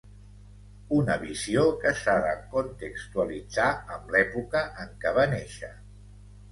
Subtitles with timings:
[0.99, 3.69] Una visió que s'ha de contextualitzar
[3.99, 5.73] amb l'època en què va néixer.